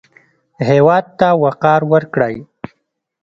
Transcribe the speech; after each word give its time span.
هېواد 0.69 1.05
ته 1.19 1.27
وقار 1.43 1.81
ورکړئ 1.93 2.35